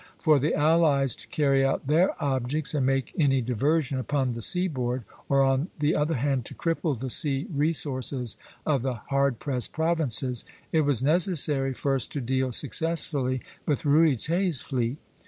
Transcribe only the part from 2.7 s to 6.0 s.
and make any diversion upon the seaboard, or on the